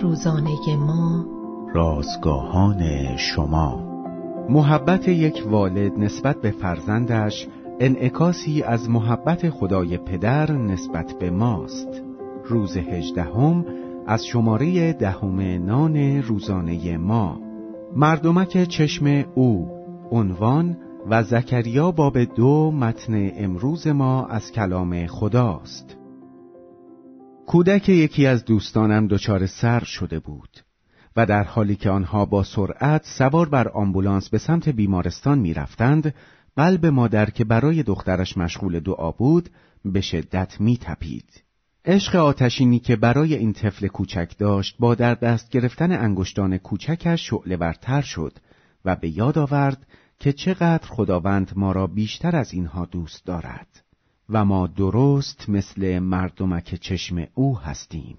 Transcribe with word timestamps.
روزانه 0.00 0.76
ما. 0.76 1.26
رازگاهان 1.74 3.16
شما. 3.16 3.82
محبت 4.48 5.08
یک 5.08 5.44
والد 5.50 5.98
نسبت 5.98 6.40
به 6.40 6.50
فرزندش 6.50 7.48
انعکاسی 7.80 8.62
از 8.62 8.90
محبت 8.90 9.50
خدای 9.50 9.98
پدر 9.98 10.52
نسبت 10.52 11.12
به 11.18 11.30
ماست. 11.30 12.02
روز 12.44 12.76
هجدهم 12.76 13.64
از 14.06 14.26
شماره 14.26 14.92
دهم 14.92 15.40
نان 15.40 16.22
روزانه 16.22 16.96
ما. 16.96 17.40
مردمک 17.96 18.64
چشم 18.64 19.24
او 19.34 19.68
عنوان 20.10 20.76
و 21.10 21.22
زکریا 21.22 21.90
باب 21.90 22.18
دو 22.18 22.70
متن 22.70 23.30
امروز 23.36 23.86
ما 23.86 24.26
از 24.26 24.52
کلام 24.52 25.06
خداست. 25.06 26.01
کودک 27.46 27.88
یکی 27.88 28.26
از 28.26 28.44
دوستانم 28.44 29.06
دچار 29.06 29.46
سر 29.46 29.84
شده 29.84 30.18
بود 30.18 30.50
و 31.16 31.26
در 31.26 31.44
حالی 31.44 31.76
که 31.76 31.90
آنها 31.90 32.24
با 32.24 32.42
سرعت 32.42 33.04
سوار 33.04 33.48
بر 33.48 33.68
آمبولانس 33.68 34.28
به 34.28 34.38
سمت 34.38 34.68
بیمارستان 34.68 35.38
می‌رفتند 35.38 36.14
قلب 36.56 36.86
مادر 36.86 37.30
که 37.30 37.44
برای 37.44 37.82
دخترش 37.82 38.36
مشغول 38.36 38.80
دعا 38.80 39.10
بود 39.10 39.48
به 39.84 40.00
شدت 40.00 40.60
می 40.60 40.76
تپید. 40.76 41.42
عشق 41.84 42.16
آتشینی 42.16 42.78
که 42.78 42.96
برای 42.96 43.34
این 43.34 43.52
طفل 43.52 43.86
کوچک 43.86 44.32
داشت 44.38 44.76
با 44.78 44.94
در 44.94 45.14
دست 45.14 45.50
گرفتن 45.50 45.92
انگشتان 45.92 46.58
کوچکش 46.58 47.28
شعله 47.30 47.56
ورتر 47.56 48.00
شد 48.00 48.32
و 48.84 48.96
به 48.96 49.08
یاد 49.08 49.38
آورد 49.38 49.86
که 50.18 50.32
چقدر 50.32 50.86
خداوند 50.88 51.52
ما 51.56 51.72
را 51.72 51.86
بیشتر 51.86 52.36
از 52.36 52.52
اینها 52.52 52.84
دوست 52.84 53.26
دارد 53.26 53.82
و 54.32 54.44
ما 54.44 54.66
درست 54.66 55.48
مثل 55.48 55.98
مردمک 55.98 56.74
چشم 56.74 57.26
او 57.34 57.58
هستیم. 57.58 58.16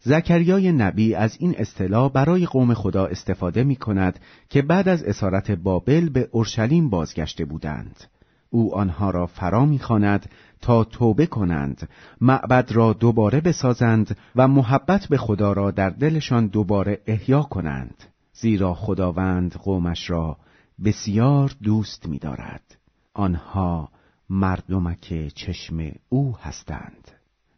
زکریای 0.00 0.72
نبی 0.72 1.14
از 1.14 1.36
این 1.40 1.54
اصطلاح 1.58 2.12
برای 2.12 2.46
قوم 2.46 2.74
خدا 2.74 3.06
استفاده 3.06 3.64
می 3.64 3.76
کند 3.76 4.20
که 4.48 4.62
بعد 4.62 4.88
از 4.88 5.02
اسارت 5.02 5.50
بابل 5.50 6.08
به 6.08 6.28
اورشلیم 6.32 6.90
بازگشته 6.90 7.44
بودند. 7.44 8.04
او 8.50 8.74
آنها 8.74 9.10
را 9.10 9.26
فرا 9.26 9.64
می‌خواند 9.64 10.30
تا 10.60 10.84
توبه 10.84 11.26
کنند، 11.26 11.88
معبد 12.20 12.72
را 12.72 12.92
دوباره 12.92 13.40
بسازند 13.40 14.16
و 14.36 14.48
محبت 14.48 15.06
به 15.06 15.16
خدا 15.16 15.52
را 15.52 15.70
در 15.70 15.90
دلشان 15.90 16.46
دوباره 16.46 17.00
احیا 17.06 17.42
کنند. 17.42 18.04
زیرا 18.32 18.74
خداوند 18.74 19.52
قومش 19.52 20.10
را 20.10 20.36
بسیار 20.84 21.52
دوست 21.62 22.08
می 22.08 22.18
دارد. 22.18 22.76
آنها 23.14 23.88
مردمک 24.30 25.32
چشم 25.34 25.92
او 26.08 26.36
هستند. 26.42 27.10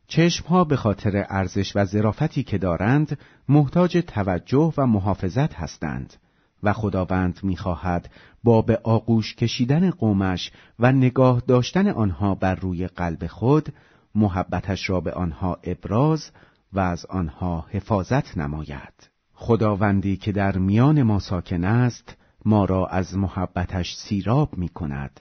چشمها 0.06 0.64
به 0.64 0.76
خاطر 0.76 1.26
ارزش 1.28 1.76
و 1.76 1.84
ظرافتی 1.84 2.42
که 2.42 2.58
دارند 2.58 3.18
محتاج 3.48 4.04
توجه 4.06 4.72
و 4.76 4.86
محافظت 4.86 5.54
هستند 5.54 6.14
و 6.62 6.72
خداوند 6.72 7.40
می‌خواهد 7.42 8.10
با 8.44 8.62
به 8.62 8.80
آغوش 8.84 9.34
کشیدن 9.34 9.90
قومش 9.90 10.52
و 10.78 10.92
نگاه 10.92 11.42
داشتن 11.46 11.88
آنها 11.88 12.34
بر 12.34 12.54
روی 12.54 12.86
قلب 12.86 13.26
خود 13.26 13.68
محبتش 14.14 14.90
را 14.90 15.00
به 15.00 15.12
آنها 15.12 15.58
ابراز 15.64 16.30
و 16.72 16.80
از 16.80 17.06
آنها 17.06 17.66
حفاظت 17.70 18.38
نماید 18.38 19.10
خداوندی 19.34 20.16
که 20.16 20.32
در 20.32 20.58
میان 20.58 21.02
ما 21.02 21.18
ساکن 21.18 21.64
است 21.64 22.16
ما 22.44 22.64
را 22.64 22.86
از 22.86 23.16
محبتش 23.16 23.94
سیراب 23.94 24.58
می 24.58 24.68
کند 24.68 25.20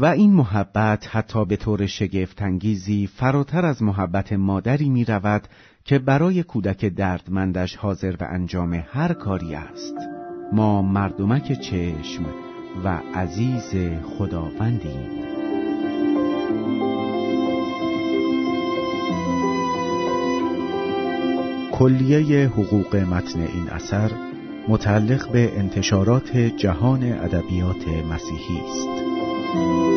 و 0.00 0.04
این 0.04 0.32
محبت 0.32 1.16
حتی 1.16 1.44
به 1.44 1.56
طور 1.56 1.86
شگفتانگیزی 1.86 3.06
فراتر 3.06 3.64
از 3.64 3.82
محبت 3.82 4.32
مادری 4.32 4.88
می 4.88 5.04
رود 5.04 5.48
که 5.84 5.98
برای 5.98 6.42
کودک 6.42 6.84
دردمندش 6.84 7.76
حاضر 7.76 8.16
به 8.16 8.26
انجام 8.26 8.84
هر 8.92 9.12
کاری 9.12 9.54
است. 9.54 9.94
ما 10.52 10.82
مردمک 10.82 11.60
چشم 11.60 12.26
و 12.84 13.00
عزیز 13.14 13.74
خداوندیم 14.18 15.28
کلیه 21.72 22.48
حقوق 22.48 22.96
متن 22.96 23.40
این 23.40 23.68
اثر 23.70 24.10
متعلق 24.68 25.32
به 25.32 25.58
انتشارات 25.58 26.36
جهان 26.36 27.02
ادبیات 27.02 27.88
مسیحی 28.10 28.60
است. 28.60 29.87